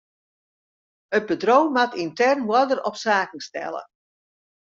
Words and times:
It 1.17 1.27
bedriuw 1.27 1.67
moat 1.75 1.93
yntern 2.03 2.43
oarder 2.53 2.79
op 2.89 2.95
saken 3.05 3.39
stelle. 3.47 3.83